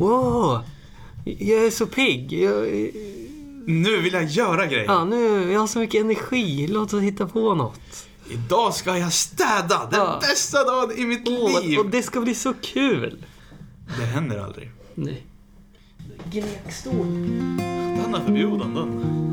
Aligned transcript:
Wow! 0.00 0.58
Jag 1.24 1.66
är 1.66 1.70
så 1.70 1.86
pigg. 1.86 2.32
Jag, 2.32 2.62
Nu 3.66 4.00
vill 4.00 4.12
jag 4.12 4.24
göra 4.24 4.66
grejer. 4.66 4.84
ja, 4.84 5.04
nu, 5.04 5.52
jag 5.52 5.60
har 5.60 5.66
så 5.66 5.78
mycket 5.78 6.00
energi. 6.00 6.66
Låt 6.66 6.92
oss 6.94 7.02
hitta 7.02 7.26
på 7.26 7.54
något. 7.54 8.06
Idag 8.30 8.74
ska 8.74 8.98
jag 8.98 9.12
städa! 9.12 9.88
Den 9.90 10.00
Ja. 10.00 10.18
bästa 10.20 10.64
dagen 10.64 10.92
i 10.98 11.04
mitt 11.04 11.28
Åh, 11.28 11.62
liv! 11.62 11.78
och 11.78 11.86
det 11.86 12.02
ska 12.02 12.20
bli 12.20 12.34
så 12.34 12.52
kul. 12.62 13.24
Det 13.98 14.04
händer 14.04 14.38
aldrig. 14.38 14.70
Nej. 14.94 15.22
Gnekstol. 16.32 17.06
Den 18.04 18.14
är 18.14 18.24
förbjuden 18.26 18.74
den. 18.74 19.29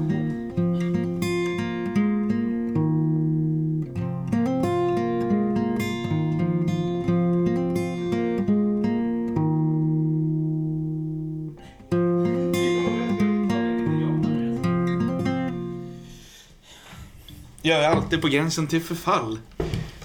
Jag 17.67 17.84
är 17.84 17.89
alltid 17.89 18.21
på 18.21 18.27
gränsen 18.27 18.67
till 18.67 18.81
förfall. 18.81 19.39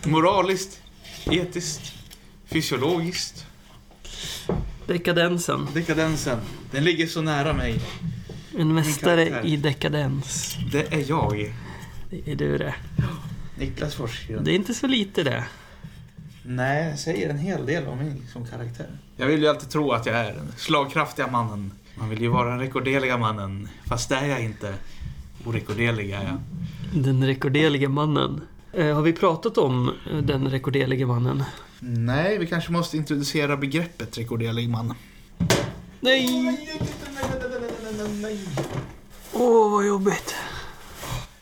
Moraliskt, 0.04 0.82
etiskt, 1.24 1.92
fysiologiskt. 2.46 3.46
Dekadensen. 4.86 5.68
Dekadensen, 5.74 6.38
den 6.70 6.84
ligger 6.84 7.06
så 7.06 7.22
nära 7.22 7.52
mig. 7.52 7.80
En 8.58 8.74
mästare 8.74 9.42
i 9.44 9.56
dekadens. 9.56 10.56
Det 10.72 10.92
är 10.92 11.04
jag, 11.08 11.54
Det 12.10 12.32
är 12.32 12.36
du 12.36 12.58
det. 12.58 12.74
Niklas 13.58 13.94
Forsgren. 13.94 14.44
Det 14.44 14.50
är 14.50 14.54
inte 14.54 14.74
så 14.74 14.86
lite 14.86 15.22
det. 15.22 15.44
Nej, 16.42 16.90
det 16.92 16.96
säger 16.96 17.30
en 17.30 17.38
hel 17.38 17.66
del 17.66 17.86
om 17.86 17.98
mig 17.98 18.22
som 18.32 18.46
karaktär. 18.46 18.90
Jag 19.16 19.26
vill 19.26 19.42
ju 19.42 19.48
alltid 19.48 19.70
tro 19.70 19.92
att 19.92 20.06
jag 20.06 20.16
är 20.16 20.34
den 20.34 20.52
slagkraftiga 20.56 21.26
mannen. 21.26 21.72
Man 21.94 22.08
vill 22.08 22.20
ju 22.20 22.28
vara 22.28 22.50
den 22.50 22.58
rekorderliga 22.58 23.18
mannen, 23.18 23.68
fast 23.86 24.08
det 24.08 24.16
är 24.16 24.26
jag 24.26 24.44
inte. 24.44 24.74
Orekorderlig 25.44 26.10
är 26.10 26.22
jag. 26.22 26.40
Den 26.94 27.26
rekorderlige 27.26 27.88
mannen. 27.88 28.40
Eh, 28.72 28.94
har 28.94 29.02
vi 29.02 29.12
pratat 29.12 29.58
om 29.58 29.88
eh, 30.10 30.16
den 30.16 30.48
rekorderlige 30.48 31.06
mannen? 31.06 31.44
Nej, 31.80 32.38
vi 32.38 32.46
kanske 32.46 32.72
måste 32.72 32.96
introducera 32.96 33.56
begreppet 33.56 34.18
rekorderlig 34.18 34.68
man. 34.68 34.94
Nej! 36.00 36.58
Åh, 39.32 39.70
vad 39.70 39.86
jobbigt. 39.86 40.34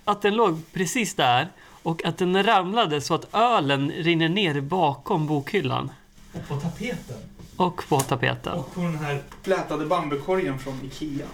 Att 0.05 0.23
den 0.23 0.37
låg 0.37 0.62
precis 0.73 1.15
där 1.15 1.48
och 1.83 2.05
att 2.05 2.19
den 2.19 2.42
ramlade 2.45 3.01
så 3.01 3.14
att 3.14 3.35
ölen 3.35 3.91
rinner 3.91 4.29
ner 4.29 4.61
bakom 4.61 5.27
bokhyllan. 5.27 5.91
Och 6.33 6.48
på 6.48 6.57
tapeten. 6.57 7.17
Och 7.57 7.83
på 7.89 8.01
tapeten. 8.01 8.53
Och 8.53 8.75
på 8.75 8.81
den 8.81 8.98
här 8.98 9.23
flätade 9.42 9.87
bambukorgen 9.87 10.59
från 10.59 10.81
Ikea. 10.85 11.27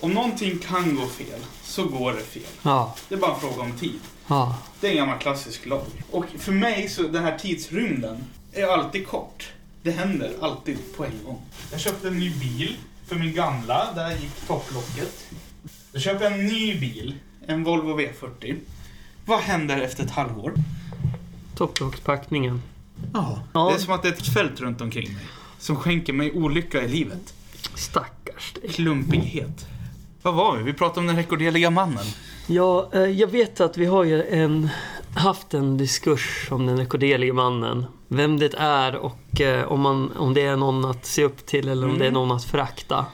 Om 0.00 0.10
någonting 0.12 0.58
kan 0.58 0.96
gå 0.96 1.06
fel, 1.06 1.40
så 1.62 1.84
går 1.84 2.12
det 2.12 2.20
fel. 2.22 2.42
Ja, 2.62 2.96
Det 3.08 3.14
är 3.14 3.18
bara 3.18 3.34
en 3.34 3.40
fråga 3.40 3.62
om 3.62 3.72
tid. 3.72 4.00
ja. 4.26 4.56
Det 4.80 4.86
är 4.86 4.90
en 4.90 4.96
gammal 4.96 5.18
klassisk 5.18 5.66
lag. 5.66 5.86
Och 6.10 6.24
för 6.38 6.52
mig 6.52 6.88
så 6.88 7.02
den 7.02 7.22
här 7.22 7.38
tidsrymden 7.38 8.24
är 8.52 8.66
alltid 8.66 9.06
kort. 9.06 9.48
Det 9.82 9.90
händer 9.90 10.32
alltid 10.40 10.78
på 10.96 11.04
en 11.04 11.24
gång. 11.24 11.38
Jag 11.70 11.80
köpte 11.80 12.08
en 12.08 12.18
ny 12.18 12.34
bil 12.34 12.76
för 13.06 13.16
min 13.16 13.34
gamla, 13.34 13.92
där 13.94 14.10
gick 14.10 14.46
topplocket. 14.46 15.26
Jag 15.92 16.02
köper 16.02 16.24
en 16.26 16.46
ny 16.46 16.80
bil, 16.80 17.14
en 17.46 17.64
Volvo 17.64 18.00
V40. 18.00 18.56
Vad 19.26 19.40
händer 19.40 19.80
efter 19.80 20.04
ett 20.04 20.10
halvår? 20.10 20.54
Topplockspackningen. 21.56 22.62
Ja. 23.14 23.42
Ja. 23.52 23.68
Det 23.68 23.74
är 23.74 23.78
som 23.78 23.94
att 23.94 24.02
det 24.02 24.08
är 24.08 24.12
ett 24.12 24.34
fält 24.34 24.60
runt 24.60 24.80
omkring 24.80 25.12
mig. 25.14 25.22
Som 25.58 25.76
skänker 25.76 26.12
mig 26.12 26.32
olycka 26.32 26.82
i 26.82 26.88
livet. 26.88 27.34
Stackars 27.74 28.52
dig. 28.52 28.70
Klumpighet. 28.72 29.66
Vad 30.22 30.34
var 30.34 30.56
vi? 30.56 30.62
Vi 30.62 30.72
pratade 30.72 31.00
om 31.00 31.06
den 31.06 31.16
rekorderliga 31.16 31.70
mannen. 31.70 32.04
Ja, 32.46 32.90
eh, 32.92 33.00
jag 33.00 33.28
vet 33.28 33.60
att 33.60 33.76
vi 33.78 33.86
har 33.86 34.04
ju 34.04 34.22
en, 34.22 34.68
haft 35.14 35.54
en 35.54 35.76
diskurs 35.76 36.48
om 36.50 36.66
den 36.66 36.76
rekorderlige 36.78 37.32
mannen. 37.32 37.86
Vem 38.08 38.38
det 38.38 38.54
är 38.58 38.96
och 38.96 39.40
eh, 39.40 39.64
om, 39.72 39.80
man, 39.80 40.12
om 40.16 40.34
det 40.34 40.42
är 40.42 40.56
någon 40.56 40.84
att 40.84 41.06
se 41.06 41.24
upp 41.24 41.46
till 41.46 41.68
eller 41.68 41.82
om 41.86 41.90
Mm. 41.90 41.98
det 41.98 42.06
är 42.06 42.10
någon 42.10 42.32
att 42.32 42.44
förakta. 42.44 43.06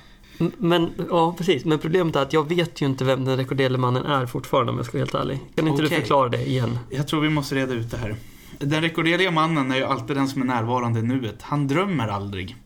Men, 0.57 0.91
ja 1.11 1.35
precis. 1.39 1.65
Men 1.65 1.79
problemet 1.79 2.17
är 2.17 2.23
att 2.23 2.33
jag 2.33 2.49
vet 2.49 2.83
ju 2.83 2.87
inte 2.87 3.05
vem 3.05 3.25
den 3.25 3.37
rekorderlige 3.37 3.79
mannen 3.81 4.05
är 4.07 4.27
fortfarande 4.27 4.73
om 4.73 4.77
jag 4.79 4.87
ska 4.87 4.93
vara 4.99 5.01
helt 5.05 5.15
ärlig. 5.15 5.39
Kan 5.55 5.69
inte 5.69 5.83
du 5.83 5.87
Okej. 5.87 6.01
förklara 6.01 6.29
det 6.29 6.47
igen? 6.49 6.79
Jag 6.91 7.09
tror 7.09 7.21
vi 7.21 7.29
måste 7.29 7.55
reda 7.55 7.75
ut 7.75 7.91
det 7.91 7.97
här. 7.97 8.17
Den 8.59 8.83
rekorderliga 8.83 9.31
mannen 9.31 9.73
är 9.73 9.77
ju 9.77 9.85
alltid 9.85 10.17
den 10.17 10.29
som 10.29 10.43
är 10.43 10.47
närvarande 10.47 11.01
i 11.01 11.03
nuet. 11.03 11.43
Han 11.43 11.69
drömmer 11.69 12.09
aldrig. 12.09 12.57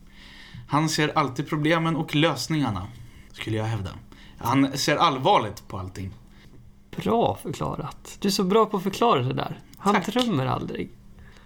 Han 0.67 0.89
ser 0.89 1.17
alltid 1.17 1.49
problemen 1.49 1.95
och 1.95 2.15
lösningarna, 2.15 2.87
skulle 3.33 3.57
jag 3.57 3.65
hävda. 3.65 3.89
Han 4.43 4.77
ser 4.77 4.95
allvarligt 4.97 5.67
på 5.67 5.77
allting. 5.77 6.11
Bra 6.95 7.37
förklarat. 7.43 8.17
Du 8.19 8.27
är 8.27 8.31
så 8.31 8.43
bra 8.43 8.65
på 8.65 8.77
att 8.77 8.83
förklara 8.83 9.21
det 9.21 9.33
där. 9.33 9.59
Han 9.77 9.93
Tack. 9.93 10.05
drömmer 10.05 10.45
aldrig. 10.45 10.89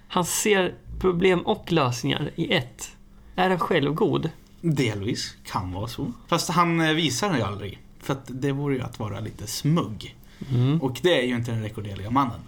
Han 0.08 0.26
ser 0.26 0.76
problem 1.00 1.40
och 1.40 1.72
lösningar 1.72 2.32
i 2.36 2.54
ett. 2.54 2.96
Är 3.36 3.50
han 3.50 3.60
självgod? 3.60 4.30
Delvis, 4.62 5.36
kan 5.46 5.72
vara 5.72 5.88
så. 5.88 6.12
Fast 6.28 6.50
han 6.50 6.82
eh, 6.82 6.94
visar 6.94 7.30
det 7.30 7.38
ju 7.38 7.44
aldrig. 7.44 7.80
För 8.00 8.14
att 8.14 8.26
det 8.28 8.52
vore 8.52 8.76
ju 8.76 8.82
att 8.82 9.00
vara 9.00 9.20
lite 9.20 9.48
smugg. 9.48 10.16
Mm. 10.52 10.82
Och 10.82 11.00
det 11.04 11.22
är 11.22 11.28
ju 11.28 11.36
inte 11.36 11.52
den 11.52 11.64
rekorderliga 11.64 12.12
mannen. 12.12 12.40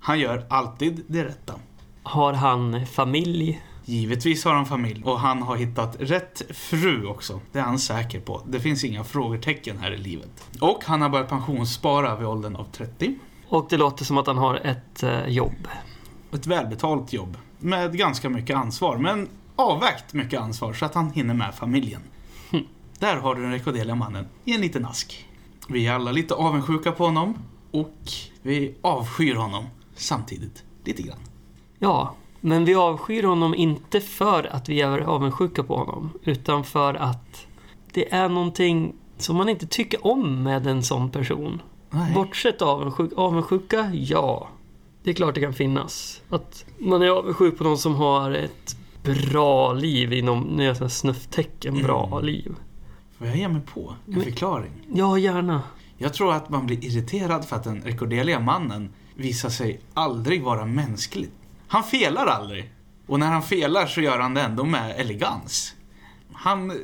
Han 0.00 0.20
gör 0.20 0.46
alltid 0.50 1.04
det 1.06 1.24
rätta. 1.24 1.54
Har 2.02 2.32
han 2.32 2.86
familj? 2.86 3.62
Givetvis 3.88 4.44
har 4.44 4.54
han 4.54 4.66
familj 4.66 5.02
och 5.04 5.20
han 5.20 5.42
har 5.42 5.56
hittat 5.56 5.96
rätt 5.98 6.42
fru 6.50 7.06
också. 7.06 7.40
Det 7.52 7.58
är 7.58 7.62
han 7.62 7.78
säker 7.78 8.20
på. 8.20 8.42
Det 8.46 8.60
finns 8.60 8.84
inga 8.84 9.04
frågetecken 9.04 9.78
här 9.78 9.92
i 9.92 9.98
livet. 9.98 10.50
Och 10.60 10.84
han 10.84 11.02
har 11.02 11.08
börjat 11.08 11.28
pensionsspara 11.28 12.16
vid 12.16 12.26
åldern 12.26 12.56
av 12.56 12.64
30. 12.64 13.14
Och 13.48 13.66
det 13.70 13.76
låter 13.76 14.04
som 14.04 14.18
att 14.18 14.26
han 14.26 14.38
har 14.38 14.54
ett 14.54 15.02
eh, 15.02 15.26
jobb. 15.26 15.68
Ett 16.32 16.46
välbetalt 16.46 17.12
jobb 17.12 17.36
med 17.58 17.96
ganska 17.96 18.28
mycket 18.28 18.56
ansvar, 18.56 18.96
men 18.96 19.28
avvägt 19.56 20.12
mycket 20.12 20.40
ansvar 20.40 20.72
så 20.72 20.84
att 20.84 20.94
han 20.94 21.10
hinner 21.10 21.34
med 21.34 21.54
familjen. 21.54 22.02
Hm. 22.50 22.64
Där 22.98 23.16
har 23.16 23.34
du 23.34 23.42
den 23.42 23.52
rekorderliga 23.52 23.94
mannen 23.94 24.26
i 24.44 24.54
en 24.54 24.60
liten 24.60 24.86
ask. 24.86 25.26
Vi 25.68 25.86
är 25.86 25.92
alla 25.92 26.12
lite 26.12 26.34
avundsjuka 26.34 26.92
på 26.92 27.04
honom 27.04 27.38
och 27.70 28.02
vi 28.42 28.74
avskyr 28.82 29.34
honom 29.34 29.64
samtidigt. 29.94 30.62
Lite 30.84 31.02
grann. 31.02 31.18
Ja, 31.78 32.14
men 32.46 32.64
vi 32.64 32.74
avskyr 32.74 33.22
honom 33.22 33.54
inte 33.54 34.00
för 34.00 34.44
att 34.52 34.68
vi 34.68 34.80
är 34.80 34.98
avundsjuka 34.98 35.62
på 35.62 35.76
honom. 35.76 36.10
Utan 36.24 36.64
för 36.64 36.94
att 36.94 37.46
det 37.92 38.12
är 38.14 38.28
någonting 38.28 38.94
som 39.18 39.36
man 39.36 39.48
inte 39.48 39.66
tycker 39.66 40.06
om 40.06 40.42
med 40.42 40.66
en 40.66 40.82
sån 40.82 41.10
person. 41.10 41.62
Nej. 41.90 42.14
Bortsett 42.14 42.62
avundsjuk, 42.62 43.12
avundsjuka, 43.16 43.90
ja. 43.94 44.48
Det 45.02 45.10
är 45.10 45.14
klart 45.14 45.34
det 45.34 45.40
kan 45.40 45.52
finnas. 45.52 46.22
Att 46.28 46.64
man 46.78 47.02
är 47.02 47.08
avundsjuk 47.08 47.58
på 47.58 47.64
någon 47.64 47.78
som 47.78 47.94
har 47.94 48.30
ett 48.30 48.76
bra 49.02 49.72
liv 49.72 50.12
inom, 50.12 50.40
nu 50.40 50.68
är 50.70 50.76
jag 50.80 50.90
snufftecken, 50.92 51.82
bra 51.82 52.06
Mm. 52.12 52.24
liv. 52.24 52.54
Får 53.18 53.26
jag 53.26 53.36
ge 53.36 53.48
mig 53.48 53.62
på 53.74 53.94
en 54.06 54.12
Men- 54.14 54.22
förklaring? 54.24 54.70
Ja, 54.94 55.18
gärna. 55.18 55.62
Jag 55.98 56.14
tror 56.14 56.32
att 56.32 56.50
man 56.50 56.66
blir 56.66 56.84
irriterad 56.84 57.44
för 57.44 57.56
att 57.56 57.64
den 57.64 57.82
rekorderliga 57.82 58.40
mannen 58.40 58.88
visar 59.14 59.48
sig 59.48 59.80
aldrig 59.94 60.42
vara 60.44 60.64
mänsklig. 60.66 61.28
Han 61.68 61.84
felar 61.84 62.26
aldrig. 62.26 62.70
Och 63.06 63.20
när 63.20 63.26
han 63.26 63.42
felar 63.42 63.86
så 63.86 64.00
gör 64.00 64.18
han 64.18 64.34
det 64.34 64.40
ändå 64.40 64.64
med 64.64 65.00
elegans. 65.00 65.74
Han 66.32 66.70
eh, 66.70 66.76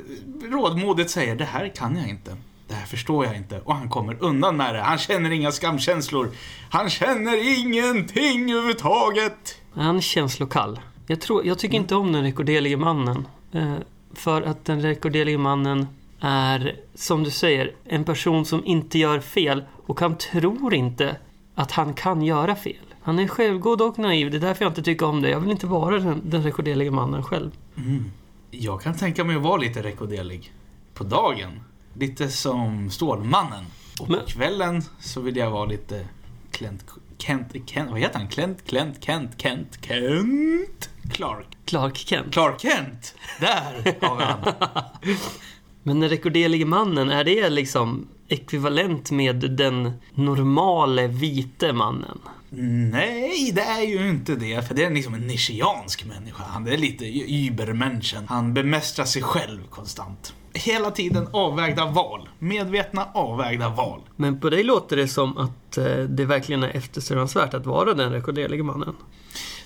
rådmodigt 0.51 1.09
säger 1.09 1.35
det 1.35 1.45
här 1.45 1.71
kan 1.75 1.97
jag 1.97 2.09
inte. 2.09 2.37
Det 2.67 2.73
här 2.73 2.85
förstår 2.85 3.25
jag 3.25 3.35
inte. 3.35 3.59
Och 3.59 3.75
han 3.75 3.89
kommer 3.89 4.23
undan 4.23 4.57
med 4.57 4.75
det. 4.75 4.81
Han 4.81 4.97
känner 4.97 5.31
inga 5.31 5.51
skamkänslor. 5.51 6.31
Han 6.69 6.89
känner 6.89 7.59
ingenting 7.59 8.51
överhuvudtaget. 8.51 9.57
Han 9.73 9.95
är 9.95 10.01
känslokall. 10.01 10.79
Jag, 11.07 11.21
tror, 11.21 11.45
jag 11.45 11.59
tycker 11.59 11.77
inte 11.77 11.95
om 11.95 12.11
den 12.11 12.23
rekorderlige 12.23 12.77
mannen. 12.77 13.27
Eh, 13.51 13.75
för 14.13 14.41
att 14.41 14.65
den 14.65 14.81
rekorderlige 14.81 15.37
mannen 15.37 15.87
är, 16.19 16.75
som 16.95 17.23
du 17.23 17.31
säger, 17.31 17.71
en 17.85 18.03
person 18.03 18.45
som 18.45 18.65
inte 18.65 18.99
gör 18.99 19.19
fel 19.19 19.63
och 19.85 19.99
han 19.99 20.17
tror 20.17 20.73
inte 20.73 21.15
att 21.55 21.71
han 21.71 21.93
kan 21.93 22.21
göra 22.21 22.55
fel. 22.55 22.92
Han 23.03 23.19
är 23.19 23.27
självgod 23.27 23.81
och 23.81 23.99
naiv, 23.99 24.31
det 24.31 24.37
är 24.37 24.41
därför 24.41 24.65
jag 24.65 24.69
inte 24.71 24.81
tycker 24.83 25.05
om 25.05 25.21
det. 25.21 25.29
Jag 25.29 25.39
vill 25.39 25.51
inte 25.51 25.67
vara 25.67 25.99
den, 25.99 26.21
den 26.25 26.43
rekorderlige 26.43 26.91
mannen 26.91 27.23
själv. 27.23 27.51
Mm. 27.77 28.11
Jag 28.51 28.81
kan 28.81 28.97
tänka 28.97 29.23
mig 29.23 29.35
att 29.35 29.41
vara 29.41 29.57
lite 29.57 29.83
rekorderlig. 29.83 30.53
På 30.93 31.03
dagen. 31.03 31.59
Lite 31.93 32.29
som 32.29 32.89
Stålmannen. 32.89 33.65
Och 33.99 34.07
på 34.07 34.11
Men- 34.13 34.25
kvällen 34.25 34.81
så 34.99 35.21
vill 35.21 35.35
jag 35.37 35.51
vara 35.51 35.65
lite 35.65 36.07
Klent... 36.51 36.85
Kent... 37.17 37.55
Kent... 37.65 37.91
Vad 37.91 37.99
heter 37.99 38.19
han? 38.19 38.27
Klent... 38.27 38.65
Klent... 38.65 39.03
Kent... 39.03 39.31
Kent... 39.37 39.79
Kent... 39.81 40.89
Clark. 41.11 41.47
Clark 41.65 41.97
Kent. 41.97 42.33
Clark 42.33 42.59
Kent! 42.61 43.15
Där 43.39 43.97
har 44.07 44.15
vi 44.17 44.23
han. 44.23 44.39
Men 45.83 45.99
den 45.99 46.09
rekorderlige 46.09 46.65
mannen, 46.65 47.09
är 47.09 47.23
det 47.23 47.49
liksom 47.49 48.07
ekvivalent 48.27 49.11
med 49.11 49.35
den 49.35 49.91
normale 50.13 51.07
vite 51.07 51.73
mannen? 51.73 52.19
Nej, 52.55 53.51
det 53.55 53.61
är 53.61 53.81
ju 53.81 54.09
inte 54.09 54.35
det. 54.35 54.67
För 54.67 54.75
det 54.75 54.83
är 54.83 54.91
liksom 54.91 55.13
en 55.13 55.27
nischiansk 55.27 56.05
människa. 56.05 56.43
Han 56.43 56.67
är 56.67 56.77
lite 56.77 57.05
übermenschen. 57.45 58.23
Han 58.27 58.53
bemästrar 58.53 59.05
sig 59.05 59.21
själv 59.21 59.67
konstant. 59.69 60.33
Hela 60.53 60.91
tiden 60.91 61.27
avvägda 61.33 61.85
val. 61.85 62.29
Medvetna 62.39 63.07
avvägda 63.13 63.69
val. 63.69 64.01
Men 64.15 64.39
på 64.39 64.49
dig 64.49 64.63
låter 64.63 64.95
det 64.95 65.07
som 65.07 65.37
att 65.37 65.77
eh, 65.77 65.97
det 65.97 66.25
verkligen 66.25 66.63
är 66.63 66.77
eftersträvansvärt 66.77 67.53
att 67.53 67.65
vara 67.65 67.93
den 67.93 68.11
rekorderlige 68.11 68.63
mannen. 68.63 68.95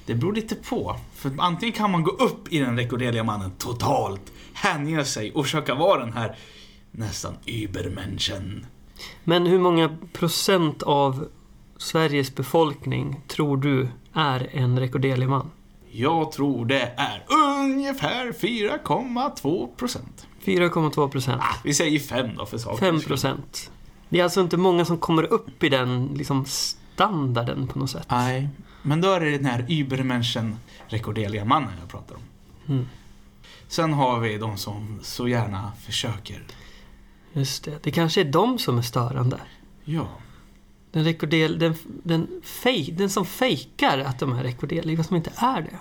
Det 0.06 0.16
beror 0.16 0.34
lite 0.34 0.56
på. 0.56 0.96
För 1.14 1.32
antingen 1.38 1.74
kan 1.74 1.92
man 1.92 2.04
gå 2.04 2.12
upp 2.12 2.54
i 2.54 2.60
den 2.60 2.78
rekorderliga 2.78 3.24
mannen 3.24 3.52
totalt, 3.58 4.32
hänge 4.54 5.06
sig 5.06 5.32
och 5.32 5.46
försöka 5.46 5.76
vara 5.76 6.00
den 6.00 6.14
här 6.14 6.38
nästan 6.92 7.34
übermenschen. 7.46 8.66
Men 9.24 9.46
hur 9.46 9.60
många 9.60 9.98
procent 10.14 10.84
av 10.84 11.28
Sveriges 11.78 12.36
befolkning 12.36 13.22
tror 13.28 13.58
du 13.58 13.88
är 14.14 14.50
en 14.52 14.80
rekorderlig 14.80 15.30
man? 15.30 15.50
Jag 15.92 16.32
tror 16.32 16.66
det 16.66 16.94
är 16.98 17.26
ungefär 17.28 18.32
4,2 18.32 19.76
procent. 19.76 20.28
4,2 20.46 21.10
procent. 21.10 21.42
Ah, 21.42 21.56
vi 21.64 21.74
säger 21.74 22.00
5 22.00 22.36
då 22.38 22.46
för 22.46 22.58
sakens 22.58 22.80
5 22.80 23.00
skull. 23.00 23.08
procent. 23.08 23.72
Det 24.10 24.20
är 24.20 24.24
alltså 24.24 24.42
inte 24.42 24.58
många 24.58 24.86
som 24.86 24.98
kommer 24.98 25.24
upp 25.24 25.64
i 25.64 25.70
den 25.70 26.08
liksom, 26.16 26.46
standarden 26.46 27.68
på 27.68 27.80
något 27.80 27.90
sätt. 27.90 28.08
Nej, 28.10 28.50
men 28.82 29.02
då 29.02 29.12
är 29.12 29.20
det 29.20 29.32
den 29.32 29.46
här 29.46 29.66
übermenschen 29.70 30.56
rekorderliga 30.88 31.46
mannen 31.46 31.72
jag 31.80 31.90
pratar 31.90 32.16
om. 32.16 32.22
Mm. 32.68 32.86
Sen 33.68 33.94
har 33.94 34.20
vi 34.20 34.38
de 34.38 34.58
som 34.58 35.00
så 35.04 35.28
gärna 35.28 35.72
försöker. 35.86 36.44
Just 37.34 37.64
det. 37.64 37.84
Det 37.84 37.92
kanske 37.92 38.22
är 38.22 38.26
de 38.26 38.60
som 38.60 38.78
är 38.78 38.82
störande. 38.82 39.40
Ja, 39.84 40.08
Den, 40.92 41.04
rekordel, 41.04 41.60
den, 41.60 41.76
den, 42.04 42.28
fej, 42.44 42.94
den 42.98 43.10
som 43.10 43.26
fejkar 43.26 43.98
att 44.00 44.20
de 44.20 44.34
är 44.34 44.44
rekorderliga 44.44 45.04
som 45.04 45.16
inte 45.16 45.32
är 45.36 45.62
det. 45.62 45.80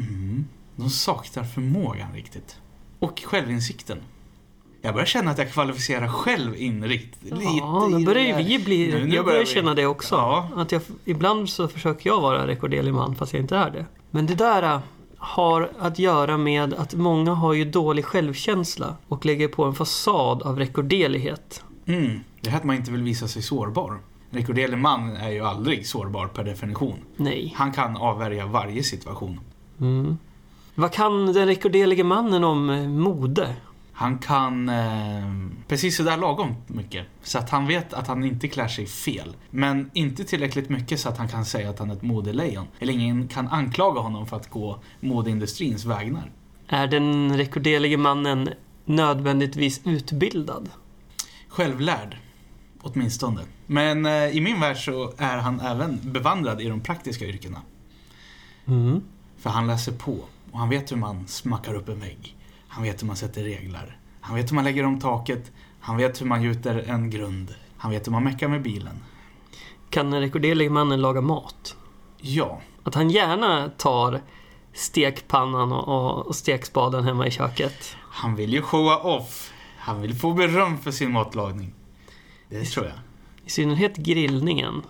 mm. 0.00 0.44
de 0.76 0.90
saknar 0.90 1.44
förmågan 1.44 2.12
riktigt. 2.14 2.56
Och 2.98 3.22
självinsikten. 3.26 3.98
Jag 4.82 4.94
börjar 4.94 5.06
känna 5.06 5.30
att 5.30 5.38
jag 5.38 5.52
kvalificerar 5.52 6.08
själv 6.08 6.56
in 6.56 6.84
riktigt. 6.84 7.32
Ja, 7.40 7.88
nu 7.90 8.04
börjar 8.04 8.38
vi 8.38 8.58
bli... 8.58 8.90
Nu- 8.92 9.04
nu 9.04 9.14
jag 9.14 9.24
börjar 9.24 9.40
vi- 9.40 9.46
känna 9.46 9.74
det 9.74 9.86
också. 9.86 10.14
Ja. 10.14 10.48
Att 10.56 10.72
jag, 10.72 10.82
ibland 11.04 11.48
så 11.50 11.68
försöker 11.68 12.10
jag 12.10 12.20
vara 12.20 12.46
rekorderlig 12.46 12.94
man 12.94 13.14
fast 13.14 13.32
jag 13.32 13.42
inte 13.42 13.56
är 13.56 13.70
det. 13.70 13.86
Men 14.10 14.26
det 14.26 14.34
där 14.34 14.62
äh, 14.62 14.80
har 15.16 15.70
att 15.78 15.98
göra 15.98 16.36
med 16.38 16.74
att 16.74 16.94
många 16.94 17.34
har 17.34 17.52
ju 17.52 17.64
dålig 17.64 18.04
självkänsla 18.04 18.96
och 19.08 19.26
lägger 19.26 19.48
på 19.48 19.64
en 19.64 19.74
fasad 19.74 20.42
av 20.42 20.58
rekorderlighet. 20.58 21.64
Mm. 21.86 22.20
Det 22.40 22.50
här 22.50 22.58
att 22.58 22.64
man 22.64 22.76
inte 22.76 22.90
vill 22.90 23.02
visa 23.02 23.28
sig 23.28 23.42
sårbar. 23.42 24.00
Rekorderlig 24.30 24.78
man 24.78 25.16
är 25.16 25.30
ju 25.30 25.40
aldrig 25.40 25.86
sårbar 25.86 26.26
per 26.26 26.44
definition. 26.44 26.98
Nej. 27.16 27.54
Han 27.56 27.72
kan 27.72 27.96
avvärja 27.96 28.46
varje 28.46 28.82
situation. 28.82 29.40
Mm. 29.80 30.18
Vad 30.74 30.92
kan 30.92 31.32
den 31.32 31.46
rekorderlige 31.46 32.04
mannen 32.04 32.44
om 32.44 32.70
eh, 32.70 32.88
mode? 32.88 33.56
Han 33.92 34.18
kan 34.18 34.68
eh, 34.68 35.48
precis 35.68 35.96
sådär 35.96 36.16
lagom 36.16 36.54
mycket. 36.66 37.06
Så 37.22 37.38
att 37.38 37.50
han 37.50 37.66
vet 37.66 37.94
att 37.94 38.06
han 38.06 38.24
inte 38.24 38.48
klär 38.48 38.68
sig 38.68 38.86
fel. 38.86 39.36
Men 39.50 39.90
inte 39.94 40.24
tillräckligt 40.24 40.68
mycket 40.68 41.00
så 41.00 41.08
att 41.08 41.18
han 41.18 41.28
kan 41.28 41.44
säga 41.44 41.70
att 41.70 41.78
han 41.78 41.90
är 41.90 41.94
ett 41.94 42.02
modelejon. 42.02 42.66
Eller 42.78 42.92
ingen 42.92 43.28
kan 43.28 43.48
anklaga 43.48 44.00
honom 44.00 44.26
för 44.26 44.36
att 44.36 44.50
gå 44.50 44.78
modeindustrins 45.00 45.84
vägnar. 45.84 46.30
Är 46.68 46.86
den 46.86 47.36
rekorderlige 47.36 47.96
mannen 47.96 48.48
nödvändigtvis 48.84 49.80
utbildad? 49.84 50.70
Självlärd. 51.48 52.16
Åtminstone. 52.82 53.40
Men 53.66 54.06
eh, 54.06 54.36
i 54.36 54.40
min 54.40 54.60
värld 54.60 54.84
så 54.84 55.12
är 55.18 55.36
han 55.36 55.60
även 55.60 55.98
bevandrad 56.02 56.60
i 56.60 56.68
de 56.68 56.80
praktiska 56.80 57.24
yrkena. 57.26 57.62
Mm. 58.66 59.00
För 59.38 59.50
han 59.50 59.66
läser 59.66 59.92
på. 59.92 60.18
Och 60.52 60.58
han 60.58 60.68
vet 60.68 60.92
hur 60.92 60.96
man 60.96 61.26
smackar 61.28 61.74
upp 61.74 61.88
en 61.88 62.00
vägg. 62.00 62.36
Han 62.68 62.82
vet 62.82 63.02
hur 63.02 63.06
man 63.06 63.16
sätter 63.16 63.42
reglar. 63.44 63.98
Han 64.20 64.36
vet 64.36 64.50
hur 64.50 64.54
man 64.54 64.64
lägger 64.64 64.84
om 64.84 65.00
taket. 65.00 65.52
Han 65.80 65.96
vet 65.96 66.20
hur 66.20 66.26
man 66.26 66.42
gjuter 66.42 66.84
en 66.88 67.10
grund. 67.10 67.54
Han 67.76 67.90
vet 67.90 68.06
hur 68.06 68.12
man 68.12 68.24
meckar 68.24 68.48
med 68.48 68.62
bilen. 68.62 68.98
Kan 69.90 70.10
den 70.10 70.20
rekorderlige 70.20 70.70
mannen 70.70 71.00
laga 71.00 71.20
mat? 71.20 71.76
Ja, 72.20 72.60
Att 72.82 72.94
han 72.94 73.10
gärna 73.10 73.68
tar 73.76 74.20
stekpannan 74.72 75.72
och, 75.72 76.36
stekspaden 76.36 77.04
hemma 77.04 77.26
i 77.26 77.30
köket. 77.30 77.96
han 77.98 78.34
vill 78.36 78.52
ju 78.52 78.62
showa 78.62 78.96
off. 78.98 79.52
Han 79.78 80.00
vill 80.02 80.14
få 80.14 80.32
beröm 80.32 80.78
för 80.78 80.90
sin 80.90 81.12
matlagning. 81.12 81.72
Det 82.48 82.64
tror 82.64 82.86
jag. 82.86 82.94
I 83.44 83.50
synnerhet 83.50 83.96
grillningen. 83.96 84.82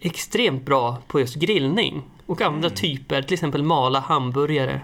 Extremt 0.00 0.64
bra 0.64 1.02
på 1.06 1.20
just 1.20 1.34
grillning. 1.34 2.02
Och 2.26 2.40
andra 2.40 2.70
typer, 2.70 3.22
till 3.22 3.34
exempel 3.34 3.62
mala 3.62 4.00
hamburgare. 4.00 4.80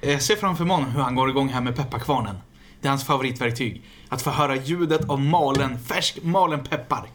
Jag 0.00 0.22
ser 0.22 0.36
framför 0.36 0.64
mig 0.64 0.84
hur 0.94 1.00
han 1.00 1.14
går 1.14 1.30
igång 1.30 1.48
här 1.48 1.60
med 1.60 1.76
pepparkvarnen. 1.76 2.36
Det 2.80 2.88
är 2.88 2.90
hans 2.90 3.04
favoritverktyg. 3.04 3.82
Att 4.08 4.22
få 4.22 4.30
höra 4.30 4.56
ljudet 4.56 5.10
av 5.10 5.20
malen, 5.20 5.78
färsk 5.78 6.22
malen 6.22 6.64
peppar. 6.64 7.08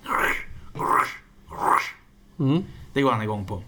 Mm. 2.40 2.63
Det 2.94 3.02
går 3.02 3.12
han 3.12 3.22
igång 3.22 3.46
på. 3.46 3.63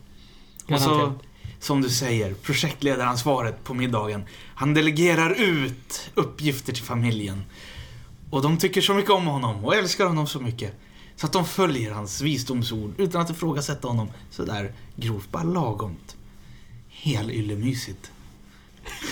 Och 0.72 0.80
så, 0.82 1.14
som 1.60 1.82
du 1.82 1.90
säger, 1.90 2.34
projektledaransvaret 2.34 3.64
på 3.64 3.74
middagen. 3.74 4.24
Han 4.56 4.74
delegerar 4.74 5.42
ut 5.42 6.12
uppgifter 6.14 6.74
till 6.74 6.84
familjen. 6.84 7.44
Och 8.34 8.42
de 8.42 8.58
tycker 8.58 8.82
så 8.82 8.94
mycket 8.94 9.12
om 9.12 9.26
honom 9.26 9.66
och 9.66 9.76
älskar 9.76 10.06
honom 10.06 10.28
så 10.28 10.40
mycket. 10.40 10.74
Så 11.16 11.26
att 11.26 11.34
de 11.34 11.46
följer 11.46 11.92
hans 11.92 12.22
visdomsord 12.22 12.94
utan 12.98 13.22
att 13.22 13.30
ifrågasätta 13.30 13.88
honom 13.88 14.12
sådär 14.30 14.74
grovt, 14.96 15.32
bara 15.32 15.44
lagomt. 15.44 16.16
Hel 16.90 17.32
yllemysigt. 17.32 18.12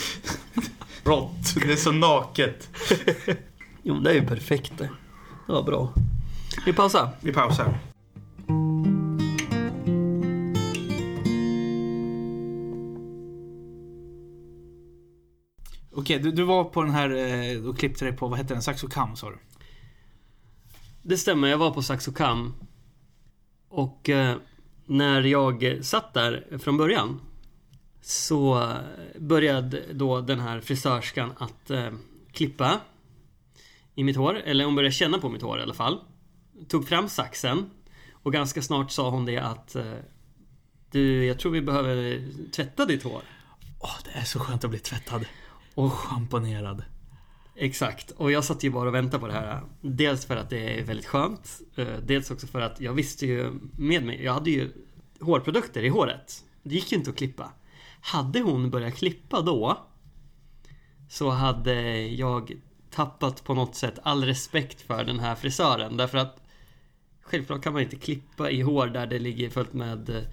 Rått, 1.04 1.56
det 1.56 1.72
är 1.72 1.76
så 1.76 1.92
naket. 1.92 2.70
Jo, 3.84 4.00
det 4.00 4.10
är 4.10 4.14
ju 4.14 4.28
perfekt 4.28 4.74
det. 4.78 4.90
Det 5.48 5.54
var 5.54 5.64
bra. 5.64 5.94
Vi 6.66 6.74
pausar. 6.74 7.10
Vi 7.20 7.34
pausar. 7.34 7.91
Okej, 16.02 16.20
du, 16.20 16.32
du 16.32 16.44
var 16.44 16.64
på 16.64 16.84
den 16.84 16.92
här 16.92 17.10
eh, 17.10 17.66
och 17.66 17.80
klippte 17.80 18.06
dig 18.06 18.14
på, 18.18 18.28
vad 18.28 18.38
hette 18.38 18.54
den, 18.54 18.64
Saxo 18.64 18.88
Cam 18.88 19.16
sa 19.16 19.30
du? 19.30 19.38
Det 21.02 21.18
stämmer, 21.18 21.48
jag 21.48 21.58
var 21.58 21.72
på 21.72 21.82
Saxo 21.82 22.14
Cam. 22.14 22.54
Och 23.70 24.10
eh, 24.10 24.38
när 24.86 25.22
jag 25.22 25.80
satt 25.82 26.14
där 26.14 26.58
från 26.62 26.78
början 26.78 27.20
så 28.02 28.74
började 29.20 29.94
då 29.94 30.22
den 30.22 30.40
här 30.40 30.62
frisörskan 30.62 31.34
att 31.38 31.70
eh, 31.70 31.92
klippa 32.32 32.80
i 33.96 34.04
mitt 34.04 34.18
hår, 34.18 34.42
eller 34.46 34.66
hon 34.66 34.76
började 34.76 34.94
känna 34.94 35.20
på 35.20 35.30
mitt 35.30 35.42
hår 35.42 35.60
i 35.60 35.62
alla 35.62 35.74
fall. 35.74 36.00
Tog 36.68 36.88
fram 36.88 37.10
saxen 37.10 37.70
och 38.14 38.34
ganska 38.34 38.62
snart 38.62 38.92
sa 38.92 39.10
hon 39.10 39.26
det 39.26 39.38
att 39.38 39.76
eh, 39.76 39.94
du, 40.92 41.26
jag 41.26 41.40
tror 41.40 41.52
vi 41.52 41.62
behöver 41.62 42.24
tvätta 42.52 42.86
ditt 42.86 43.04
hår. 43.04 43.22
Åh, 43.80 43.98
det 44.04 44.20
är 44.20 44.24
så 44.24 44.40
skönt 44.40 44.64
att 44.64 44.70
bli 44.70 44.80
tvättad. 44.80 45.26
Och 45.76 45.92
Schamponerad. 45.92 46.84
Exakt, 47.56 48.12
och 48.12 48.32
jag 48.32 48.44
satt 48.44 48.64
ju 48.64 48.70
bara 48.70 48.90
och 48.90 48.96
väntade 48.96 49.20
på 49.20 49.28
det 49.28 49.34
här. 49.34 49.62
Dels 49.82 50.26
för 50.26 50.38
att 50.38 50.50
det 50.50 50.80
är 50.80 50.84
väldigt 50.84 51.06
skönt. 51.06 51.62
Eh, 51.76 51.98
dels 52.04 52.32
också 52.32 52.48
för 52.48 52.62
att 52.62 52.82
jag 52.82 52.94
visste 52.94 53.26
ju 53.26 53.52
med 53.78 54.04
mig, 54.04 54.24
jag 54.24 54.34
hade 54.34 54.52
ju 54.52 54.72
hårprodukter 55.20 55.84
i 55.84 55.90
håret. 55.90 56.44
Det 56.64 56.76
gick 56.76 56.92
ju 56.92 56.98
inte 56.98 57.10
att 57.10 57.18
klippa. 57.18 57.52
Hade 58.02 58.40
hon 58.40 58.70
börjat 58.70 58.96
klippa 58.96 59.42
då 59.42 59.78
så 61.10 61.30
hade 61.30 62.02
jag 62.02 62.52
tappat 62.90 63.44
på 63.44 63.54
något 63.54 63.76
sätt 63.76 64.00
all 64.04 64.24
respekt 64.26 64.82
för 64.82 65.04
den 65.04 65.20
här 65.20 65.36
frisören. 65.36 65.98
Därför 65.98 66.18
att 66.18 66.44
självklart 67.22 67.64
kan 67.64 67.74
man 67.74 67.82
inte 67.82 67.96
klippa 67.96 68.50
i 68.50 68.62
hår 68.62 68.88
där 68.88 69.08
det 69.08 69.20
ligger 69.20 69.50
fullt 69.50 69.74
med 69.74 70.10
eh, 70.10 70.24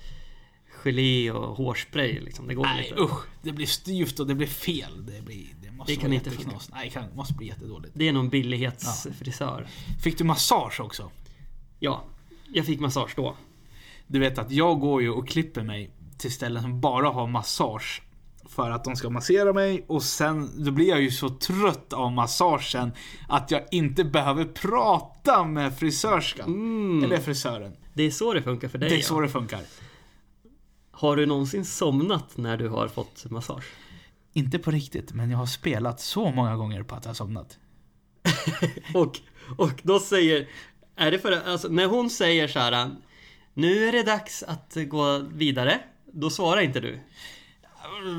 gelé 0.88 1.30
och 1.30 1.57
hårspray. 1.57 2.21
Liksom. 2.21 2.47
Det 2.47 2.54
går 2.54 2.64
Nej 2.64 2.88
inte. 2.88 3.02
usch, 3.02 3.26
det 3.42 3.52
blir 3.52 3.66
styvt 3.66 4.21
och 4.21 4.26
det 4.26 4.35
blir 4.35 4.47
fel. 4.47 5.07
Det, 5.07 5.23
blir, 5.23 5.47
det, 5.62 5.71
måste 5.71 5.92
Det 5.92 5.97
kan 5.97 6.12
inte 6.12 6.30
jätteknas. 6.30 6.71
Nej, 6.73 6.92
det 6.95 7.16
måste 7.16 7.35
bli 7.35 7.47
jättedåligt. 7.47 7.92
Det 7.95 8.09
är 8.09 8.12
nog 8.12 8.25
en 8.25 8.30
billighetsfrisör. 8.30 9.68
Fick 10.02 10.18
du 10.18 10.25
massage 10.25 10.80
också? 10.80 11.11
Ja, 11.78 12.04
jag 12.52 12.66
fick 12.66 12.80
massage 12.80 13.12
då. 13.16 13.37
Du 14.07 14.18
vet 14.18 14.38
att 14.38 14.50
jag 14.50 14.80
går 14.80 15.02
ju 15.02 15.11
och 15.11 15.28
klipper 15.28 15.62
mig 15.62 15.90
till 16.18 16.33
ställen 16.33 16.62
som 16.62 16.80
bara 16.80 17.09
har 17.09 17.26
massage. 17.26 18.02
För 18.49 18.71
att 18.71 18.85
de 18.85 18.97
ska 18.97 19.11
massera 19.11 19.52
mig 19.52 19.85
och 19.88 20.02
sen 20.02 20.64
då 20.64 20.71
blir 20.71 20.88
jag 20.88 21.02
ju 21.02 21.11
så 21.11 21.28
trött 21.28 21.92
av 21.92 22.12
massagen 22.12 22.92
att 23.28 23.50
jag 23.50 23.62
inte 23.71 24.04
behöver 24.04 24.45
prata 24.45 25.45
med 25.45 25.78
frisörskan. 25.78 26.47
Mm. 26.47 27.04
Eller 27.04 27.21
frisören. 27.21 27.76
Det 27.95 28.02
är 28.02 28.11
så 28.11 28.35
det 28.35 28.42
funkar 28.42 28.68
för 28.68 28.78
dig. 28.78 28.88
Det 28.88 28.95
är 28.95 28.99
ja. 28.99 29.04
så 29.04 29.21
det 29.21 29.28
funkar. 29.28 29.61
Har 30.99 31.17
du 31.17 31.26
någonsin 31.26 31.64
somnat 31.64 32.37
när 32.37 32.57
du 32.57 32.69
har 32.69 32.88
fått 32.88 33.31
massage? 33.31 33.64
Inte 34.33 34.59
på 34.59 34.71
riktigt, 34.71 35.12
men 35.12 35.31
jag 35.31 35.38
har 35.38 35.47
spelat 35.47 36.00
så 36.00 36.31
många 36.31 36.57
gånger 36.57 36.83
på 36.83 36.95
att 36.95 37.05
jag 37.05 37.11
har 37.11 37.14
somnat. 37.14 37.59
Och, 38.95 39.21
och 39.59 39.81
då 39.83 40.00
säger... 40.00 40.49
Är 40.97 41.11
det 41.11 41.19
för 41.19 41.33
alltså, 41.33 41.69
när 41.69 41.87
hon 41.87 42.11
säger 42.11 42.49
så 42.49 42.59
här... 42.59 42.90
Nu 43.55 43.88
är 43.88 43.93
det 43.93 44.02
dags 44.02 44.43
att 44.43 44.76
gå 44.88 45.19
vidare. 45.19 45.81
Då 46.12 46.31
svarar 46.31 46.61
inte 46.61 46.81
du. 46.81 47.00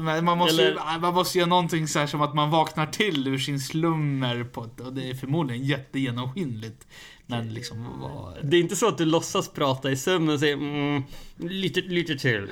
Men 0.03 0.25
man 0.25 0.37
måste, 0.37 0.61
ju, 0.61 0.67
Eller- 0.67 0.99
man 0.99 1.13
måste 1.13 1.37
göra 1.37 1.49
någonting 1.49 1.87
så 1.87 1.99
här 1.99 2.07
som 2.07 2.21
att 2.21 2.35
man 2.35 2.49
vaknar 2.49 2.85
till 2.85 3.27
ur 3.27 3.37
sin 3.37 3.59
slummer 3.59 4.43
på 4.43 4.61
och 4.61 4.93
det 4.93 5.09
är 5.09 5.15
förmodligen 5.15 5.65
jättegenomskinligt. 5.65 6.87
Men 7.29 7.53
liksom, 7.53 7.99
vad... 7.99 8.37
Det 8.43 8.57
är 8.57 8.61
inte 8.61 8.75
så 8.75 8.87
att 8.87 8.97
du 8.97 9.05
låtsas 9.05 9.49
prata 9.49 9.91
i 9.91 9.97
sömnen 9.97 10.33
och 10.33 10.39
säger 10.39 10.53
mm, 10.53 11.03
lite, 11.37 11.81
lite 11.81 12.15
till. 12.15 12.47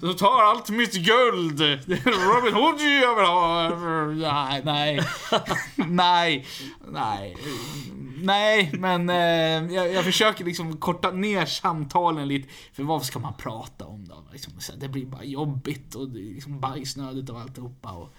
Så 0.00 0.12
tar 0.12 0.42
allt 0.42 0.70
mitt 0.70 0.94
guld! 0.94 1.60
Robin 2.04 2.54
Hood 2.54 2.80
jag 2.80 3.16
vill 3.16 3.24
ha! 3.24 3.68
Nej, 4.14 4.62
nej. 4.64 5.00
nej, 5.76 6.46
nej. 6.92 7.36
Nej, 8.22 8.70
men 8.72 9.10
eh, 9.10 9.74
jag, 9.74 9.92
jag 9.92 10.04
försöker 10.04 10.44
liksom 10.44 10.76
korta 10.76 11.10
ner 11.10 11.46
samtalen 11.46 12.28
lite. 12.28 12.48
För 12.72 12.82
vad 12.82 13.04
ska 13.04 13.18
man 13.18 13.34
prata 13.34 13.84
om 13.84 14.08
då? 14.08 14.24
Liksom, 14.32 14.52
det 14.76 14.88
blir 14.88 15.06
bara 15.06 15.24
jobbigt 15.24 15.94
och 15.94 16.08
det 16.08 16.20
är 16.20 16.34
liksom 16.34 16.60
bajsnödigt 16.60 17.30
och 17.30 17.40
alltihopa. 17.40 17.92
Och, 17.92 18.14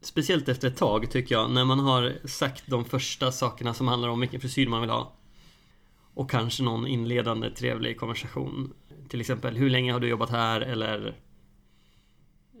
Speciellt 0.00 0.48
efter 0.48 0.68
ett 0.68 0.76
tag 0.76 1.10
tycker 1.10 1.34
jag, 1.34 1.50
när 1.50 1.64
man 1.64 1.78
har 1.78 2.26
sagt 2.26 2.64
de 2.66 2.84
första 2.84 3.32
sakerna 3.32 3.74
som 3.74 3.88
handlar 3.88 4.08
om 4.08 4.20
vilken 4.20 4.40
frisyr 4.40 4.66
man 4.66 4.80
vill 4.80 4.90
ha. 4.90 5.12
Och 6.14 6.30
kanske 6.30 6.62
någon 6.62 6.86
inledande 6.86 7.50
trevlig 7.50 7.98
konversation. 7.98 8.72
Till 9.08 9.20
exempel, 9.20 9.56
hur 9.56 9.70
länge 9.70 9.92
har 9.92 10.00
du 10.00 10.08
jobbat 10.08 10.30
här? 10.30 10.60
Eller 10.60 11.20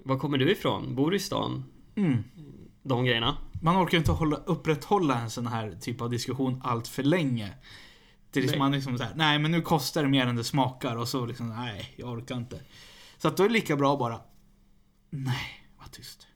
Var 0.04 0.18
kommer 0.18 0.38
du 0.38 0.52
ifrån? 0.52 0.94
Bor 0.94 1.10
du 1.10 1.16
i 1.16 1.20
stan? 1.20 1.64
mm. 1.94 2.24
De 2.82 3.04
grejerna. 3.04 3.36
Man 3.62 3.84
orkar 3.84 3.98
inte 3.98 4.12
hålla, 4.12 4.36
upprätthålla 4.36 5.20
en 5.20 5.30
sån 5.30 5.46
här 5.46 5.78
typ 5.80 6.00
av 6.00 6.10
diskussion 6.10 6.60
allt 6.64 6.88
för 6.88 7.02
länge. 7.02 7.52
Tills 8.30 8.50
Nej. 8.50 8.58
man 8.58 8.72
liksom 8.72 8.98
såhär, 8.98 9.12
nej 9.16 9.38
men 9.38 9.50
nu 9.50 9.62
kostar 9.62 10.02
det 10.02 10.08
mer 10.08 10.26
än 10.26 10.36
det 10.36 10.44
smakar 10.44 10.96
och 10.96 11.08
så 11.08 11.26
liksom, 11.26 11.48
nej, 11.48 11.94
jag 11.96 12.08
orkar 12.08 12.36
inte. 12.36 12.60
Så 13.18 13.28
att 13.28 13.36
då 13.36 13.42
är 13.42 13.48
det 13.48 13.52
lika 13.52 13.76
bra 13.76 13.96
bara, 13.96 14.20
nej, 15.10 15.66
var 15.78 15.86
tyst. 15.86 16.26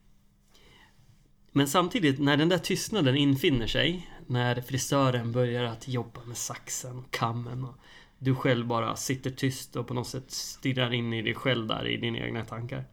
Men 1.52 1.68
samtidigt, 1.68 2.18
när 2.18 2.36
den 2.36 2.48
där 2.48 2.58
tystnaden 2.58 3.16
infinner 3.16 3.66
sig, 3.66 4.10
när 4.26 4.60
frisören 4.60 5.32
börjar 5.32 5.64
att 5.64 5.88
jobba 5.88 6.24
med 6.24 6.36
saxen 6.36 6.98
och 6.98 7.10
kammen 7.10 7.64
och 7.64 7.74
du 8.18 8.34
själv 8.34 8.66
bara 8.66 8.96
sitter 8.96 9.30
tyst 9.30 9.76
och 9.76 9.86
på 9.86 9.94
något 9.94 10.08
sätt 10.08 10.30
stirrar 10.30 10.92
in 10.94 11.12
i 11.12 11.22
dig 11.22 11.34
själv 11.34 11.66
där 11.66 11.88
i 11.88 11.96
dina 11.96 12.18
egna 12.18 12.44
tankar. 12.44 12.84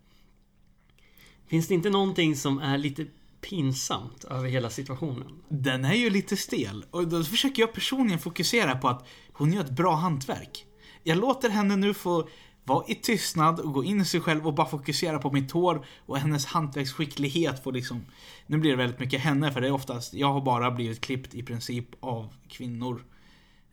Finns 1.47 1.67
det 1.67 1.73
inte 1.73 1.89
någonting 1.89 2.35
som 2.35 2.59
är 2.59 2.77
lite 2.77 3.05
pinsamt 3.41 4.23
över 4.23 4.49
hela 4.49 4.69
situationen? 4.69 5.43
Den 5.49 5.85
är 5.85 5.93
ju 5.93 6.09
lite 6.09 6.37
stel 6.37 6.85
och 6.91 7.07
då 7.07 7.23
försöker 7.23 7.61
jag 7.61 7.73
personligen 7.73 8.19
fokusera 8.19 8.75
på 8.75 8.87
att 8.87 9.07
hon 9.33 9.53
gör 9.53 9.63
ett 9.63 9.69
bra 9.69 9.95
hantverk. 9.95 10.65
Jag 11.03 11.17
låter 11.17 11.49
henne 11.49 11.75
nu 11.75 11.93
få 11.93 12.29
vara 12.67 12.85
i 12.87 12.95
tystnad 12.95 13.59
och 13.59 13.73
gå 13.73 13.83
in 13.83 14.01
i 14.01 14.05
sig 14.05 14.21
själv 14.21 14.47
och 14.47 14.53
bara 14.53 14.67
fokusera 14.67 15.19
på 15.19 15.31
mitt 15.31 15.51
hår 15.51 15.85
och 16.05 16.17
hennes 16.17 16.45
hantverksskicklighet 16.45 17.63
får 17.63 17.71
liksom... 17.71 18.05
Nu 18.47 18.57
blir 18.57 18.71
det 18.71 18.77
väldigt 18.77 18.99
mycket 18.99 19.21
henne 19.21 19.51
för 19.51 19.61
det 19.61 19.67
är 19.67 19.71
oftast, 19.71 20.13
jag 20.13 20.33
har 20.33 20.41
bara 20.41 20.71
blivit 20.71 21.01
klippt 21.01 21.33
i 21.35 21.43
princip 21.43 21.85
av 21.99 22.33
kvinnor. 22.49 23.03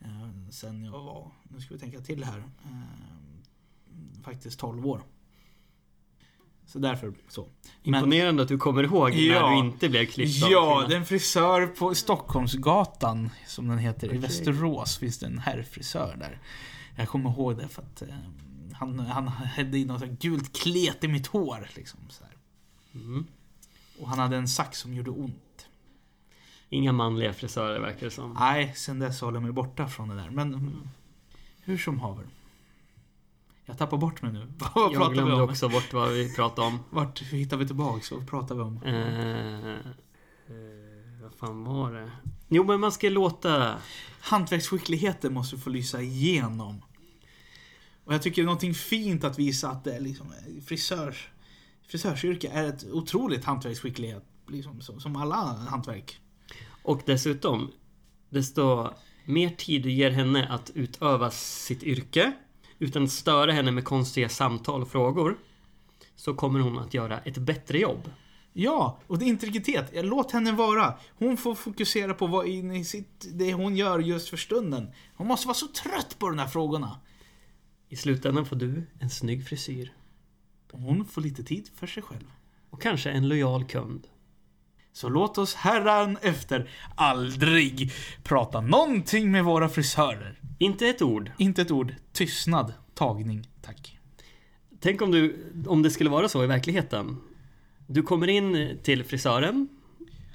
Eh, 0.01 0.51
sen 0.51 0.85
jag 0.85 0.93
var, 0.93 1.31
nu 1.49 1.61
ska 1.61 1.75
vi 1.75 1.81
tänka 1.81 2.01
till 2.01 2.25
här, 2.25 2.39
eh, 2.39 2.71
faktiskt 4.25 4.59
12 4.59 4.87
år. 4.87 5.03
Så 6.67 6.79
därför 6.79 7.15
så. 7.29 7.49
Men- 7.83 7.95
Imponerande 7.95 8.43
att 8.43 8.49
du 8.49 8.59
kommer 8.59 8.83
ihåg 8.83 9.11
när 9.11 9.19
Ja. 9.21 9.51
du 9.51 9.57
inte 9.59 9.89
blev 9.89 10.07
klippt 10.07 10.45
av 10.45 10.51
Ja, 10.51 10.85
det 10.89 10.95
är 10.95 10.99
en 10.99 11.07
frisör 11.07 11.67
på 11.67 11.95
Stockholmsgatan, 11.95 13.31
som 13.47 13.69
den 13.69 13.79
heter. 13.79 14.07
I 14.07 14.11
Okej. 14.11 14.19
Västerås 14.21 14.99
finns 14.99 15.19
det 15.19 15.27
en 15.27 15.39
herrfrisör 15.39 16.17
där. 16.21 16.39
Jag 16.97 17.09
kommer 17.09 17.31
ihåg 17.31 17.57
det 17.57 17.69
för 17.69 17.83
att 17.83 18.03
eh, 18.03 18.09
han, 18.73 18.99
han 18.99 19.29
hade 19.29 19.79
in 19.79 19.87
något 19.87 20.05
gult 20.05 20.57
klet 20.57 21.05
i 21.05 21.09
mitt 21.09 21.27
hår. 21.27 21.71
Liksom, 21.75 22.01
så 22.09 22.25
här. 22.25 22.35
Mm. 22.95 23.27
Och 24.01 24.09
han 24.09 24.19
hade 24.19 24.37
en 24.37 24.49
sax 24.49 24.79
som 24.79 24.95
gjorde 24.95 25.11
ont. 25.11 25.69
Inga 26.69 26.93
manliga 26.93 27.33
frisörer 27.33 27.81
verkar 27.81 28.07
det 28.07 28.11
som. 28.11 28.37
Nej, 28.41 28.73
sen 28.77 28.99
dess 28.99 29.21
håller 29.21 29.37
jag 29.37 29.43
mig 29.43 29.53
borta 29.53 29.89
från 29.89 30.09
det 30.09 30.15
där. 30.15 30.31
Men 30.31 30.55
mm, 30.55 30.89
hur 31.61 31.79
som 31.79 32.01
haver. 32.01 32.27
Jag 33.65 33.79
tappar 33.79 33.97
bort 33.97 34.23
mig 34.23 34.33
nu. 34.33 34.47
Vad 34.75 34.93
Jag 34.93 35.13
glömde 35.13 35.43
också 35.43 35.69
bort 35.69 35.93
vad 35.93 36.13
vi 36.13 36.35
pratade 36.35 36.67
om. 36.67 36.79
Vart 36.91 37.23
hittar 37.23 37.57
vi 37.57 37.67
tillbaks? 37.67 38.13
Vad 38.13 38.29
pratar 38.29 38.55
vi 38.55 38.61
om? 38.61 38.83
Eh, 38.83 39.71
eh, 39.71 39.95
vad 41.23 41.35
fan 41.35 41.65
var 41.65 41.93
det? 41.93 42.11
Jo, 42.49 42.65
men 42.65 42.81
man 42.81 42.93
ska 42.93 43.09
låta... 43.09 43.79
Hantverksskickligheten 44.21 45.35
måste 45.35 45.59
få 45.59 45.71
lysa 45.71 46.03
igenom. 46.03 46.83
Och 48.05 48.15
jag 48.15 48.23
tycker 48.23 48.43
det 48.43 48.45
är 48.45 48.47
någonting 48.47 48.75
fint 48.75 49.25
att 49.25 49.39
visa 49.39 49.69
att 49.69 49.85
det 49.85 49.97
är 49.97 50.01
liksom 50.01 50.33
frisörs, 50.67 51.29
frisörsyrke 51.87 52.49
är 52.49 52.65
ett 52.65 52.85
otroligt 52.85 53.45
hantverksskicklighet. 53.45 54.25
Liksom, 54.49 54.81
som, 54.81 55.01
som 55.01 55.17
alla 55.17 55.37
hantverk. 55.69 56.21
Och 56.83 57.03
dessutom, 57.07 57.71
desto 58.31 58.89
mer 59.25 59.51
tid 59.51 59.83
du 59.83 59.93
ger 59.93 60.11
henne 60.11 60.49
att 60.49 60.71
utöva 60.75 61.31
sitt 61.31 61.83
yrke 61.83 62.33
utan 62.79 63.05
att 63.05 63.11
störa 63.11 63.53
henne 63.53 63.71
med 63.71 63.85
konstiga 63.85 64.29
samtal 64.29 64.83
och 64.83 64.89
frågor 64.89 65.37
så 66.17 66.35
kommer 66.35 66.61
hon 66.61 66.79
att 66.79 66.95
göra 66.95 67.19
ett 67.19 67.39
bättre 67.39 67.79
jobb. 67.79 68.11
Ja, 68.57 68.99
och 69.07 69.19
det 69.19 69.25
är 69.25 69.27
integritet. 69.27 69.91
Låt 69.93 70.33
henne 70.33 70.53
vara. 70.53 70.95
Hon 71.19 71.37
får 71.37 71.55
fokusera 71.55 72.15
på 72.15 72.27
vad 72.27 72.47
i 72.49 72.85
sitt, 72.85 73.27
det 73.33 73.53
hon 73.53 73.77
gör 73.77 73.99
just 73.99 74.29
för 74.29 74.37
stunden. 74.37 74.91
Hon 75.17 75.27
måste 75.27 75.47
vara 75.47 75.55
så 75.55 75.67
trött 75.69 76.19
på 76.19 76.29
de 76.29 76.39
här 76.39 76.47
frågorna. 76.47 77.01
I 77.89 77.97
slutändan 77.97 78.47
får 78.47 78.57
du 78.57 78.87
en 79.01 79.11
snygg 79.11 79.49
frisyr. 79.49 79.93
Hon 80.73 81.05
får 81.05 81.23
lite 81.23 81.45
tid 81.45 81.71
för 81.75 81.87
sig 81.87 82.03
själv. 82.03 82.33
Och 82.71 82.83
kanske 82.83 83.11
en 83.11 83.29
lojal 83.29 83.65
kund. 83.65 84.07
Så 84.93 85.09
låt 85.09 85.39
oss 85.39 85.55
herran 85.55 86.19
efter 86.23 86.71
aldrig 86.95 87.93
prata 88.23 88.61
någonting 88.61 89.31
med 89.31 89.45
våra 89.45 89.69
frisörer. 89.69 90.41
Inte 90.59 90.87
ett 90.87 91.03
ord. 91.03 91.31
Inte 91.39 91.63
ett 91.63 91.71
ord. 91.71 91.95
Tystnad. 92.13 92.73
Tagning. 92.95 93.49
Tack. 93.63 93.99
Tänk 94.81 95.03
om, 95.03 95.11
du, 95.11 95.53
om 95.67 95.83
det 95.83 95.91
skulle 95.91 96.11
vara 96.11 96.29
så 96.29 96.45
i 96.45 96.47
verkligheten. 96.47 97.17
Du 97.87 98.03
kommer 98.03 98.29
in 98.29 98.79
till 98.83 99.05
frisören, 99.05 99.69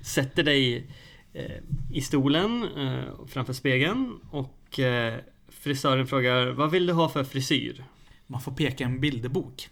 sätter 0.01 0.43
dig 0.43 0.91
eh, 1.33 1.57
i 1.91 2.01
stolen 2.01 2.63
eh, 2.77 3.25
framför 3.27 3.53
spegeln 3.53 4.19
och 4.31 4.79
eh, 4.79 5.19
frisören 5.47 6.07
frågar 6.07 6.47
Vad 6.47 6.71
vill 6.71 6.85
du 6.85 6.93
ha 6.93 7.09
för 7.09 7.23
frisyr? 7.23 7.85
Man 8.27 8.41
får 8.41 8.51
peka 8.51 8.83
en 8.83 8.99
bilderbok. 8.99 9.69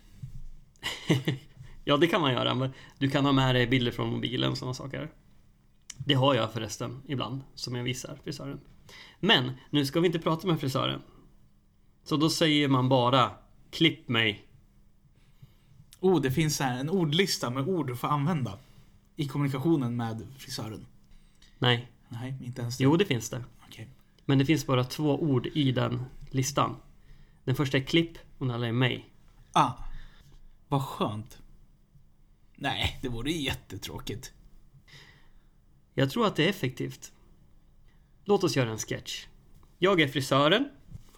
Ja, 1.87 1.97
det 1.97 2.07
kan 2.07 2.21
man 2.21 2.33
göra, 2.33 2.55
men 2.55 2.69
du 2.97 3.09
kan 3.09 3.25
ha 3.25 3.31
med 3.31 3.55
dig 3.55 3.67
bilder 3.67 3.91
från 3.91 4.09
mobilen 4.09 4.51
och 4.51 4.57
sådana 4.57 4.73
saker. 4.73 5.11
Det 5.97 6.13
har 6.13 6.35
jag 6.35 6.53
förresten 6.53 7.01
ibland, 7.07 7.41
som 7.55 7.75
jag 7.75 7.83
visar 7.83 8.19
frisören. 8.23 8.59
Men, 9.19 9.51
nu 9.69 9.85
ska 9.85 9.99
vi 9.99 10.07
inte 10.07 10.19
prata 10.19 10.47
med 10.47 10.59
frisören. 10.59 11.01
Så 12.03 12.17
då 12.17 12.29
säger 12.29 12.67
man 12.67 12.89
bara 12.89 13.31
Klipp 13.71 14.07
mig. 14.07 14.46
Oh, 15.99 16.21
det 16.21 16.31
finns 16.31 16.59
här 16.59 16.79
en 16.79 16.89
ordlista 16.89 17.49
med 17.49 17.67
ord 17.67 17.91
att 17.91 17.99
få 17.99 18.07
använda. 18.07 18.59
I 19.15 19.27
kommunikationen 19.27 19.95
med 19.95 20.27
frisören. 20.37 20.85
Nej, 21.59 21.91
Nej, 22.09 22.35
inte 22.43 22.61
ens 22.61 22.77
det. 22.77 22.83
jo 22.83 22.97
det 22.97 23.05
finns 23.05 23.29
det. 23.29 23.43
Okej. 23.67 23.87
Men 24.25 24.37
det 24.37 24.45
finns 24.45 24.65
bara 24.65 24.83
två 24.83 25.21
ord 25.21 25.47
i 25.47 25.71
den 25.71 26.05
listan. 26.29 26.75
Den 27.43 27.55
första 27.55 27.77
är 27.77 27.81
klipp 27.81 28.17
och 28.37 28.45
den 28.45 28.55
andra 28.55 28.67
är 28.67 28.71
mig. 28.71 29.09
Ah. 29.51 29.71
Vad 30.67 30.81
skönt. 30.81 31.37
Nej, 32.55 32.99
det 33.01 33.09
vore 33.09 33.31
jättetråkigt. 33.31 34.33
Jag 35.93 36.09
tror 36.11 36.27
att 36.27 36.35
det 36.35 36.45
är 36.45 36.49
effektivt. 36.49 37.11
Låt 38.25 38.43
oss 38.43 38.55
göra 38.55 38.71
en 38.71 38.77
sketch. 38.77 39.25
Jag 39.77 40.01
är 40.01 40.07
frisören 40.07 40.69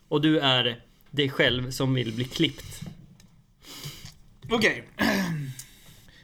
och 0.07 0.21
du 0.21 0.39
är 0.39 0.85
dig 1.11 1.29
själv 1.29 1.71
som 1.71 1.93
vill 1.93 2.13
bli 2.15 2.25
klippt. 2.25 2.81
Okej. 4.49 4.83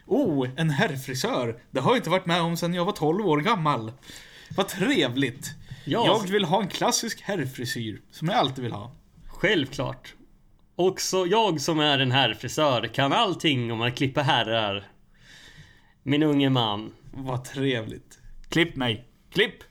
Oh, 0.06 0.48
en 0.56 0.70
herrfrisör. 0.70 1.60
Det 1.72 1.80
har 1.80 1.92
jag 1.92 1.98
inte 1.98 2.10
varit 2.10 2.26
med 2.26 2.42
om 2.42 2.58
sedan 2.58 2.74
jag 2.74 2.86
var 2.86 2.92
12 2.92 3.28
år 3.28 3.38
gammal. 3.42 3.92
Vad 4.58 4.68
trevligt. 4.68 5.52
Ja. 5.86 6.06
Jag 6.06 6.32
vill 6.32 6.46
ha 6.46 6.62
en 6.62 6.68
klassisk 6.68 7.22
herrfrisyr, 7.22 8.02
som 8.12 8.28
jag 8.28 8.38
alltid 8.38 8.64
vill 8.64 8.74
ha. 8.74 8.92
Självklart. 9.28 10.14
Också 10.76 11.26
jag 11.26 11.62
som 11.62 11.80
är 11.80 12.00
en 12.00 12.12
herrfrisör 12.12 12.88
kan 12.94 13.14
allting 13.14 13.72
om 13.72 13.82
att 13.82 13.96
klippa 13.96 14.22
herrar. 14.22 14.88
Min 16.04 16.24
unge 16.24 16.50
man. 16.50 16.94
Vad 17.12 17.44
trevligt. 17.44 18.20
Klipp 18.50 18.76
mig. 18.76 19.06
Klipp! 19.34 19.64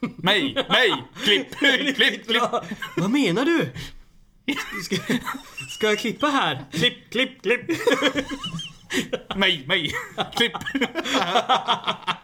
Mig! 0.00 0.54
Mig! 0.68 0.92
Klipp! 1.24 1.56
Klipp! 1.96 1.96
Klipp! 1.96 2.40
Vad 2.96 3.10
menar 3.10 3.44
du? 3.44 3.70
Ska, 4.84 4.96
ska 5.70 5.86
jag 5.86 5.98
klippa 5.98 6.26
här? 6.26 6.64
Klipp, 6.72 7.10
klipp, 7.10 7.42
klipp. 7.42 7.60
Mig! 9.36 9.64
Mig! 9.66 9.92
Klipp! 10.36 10.52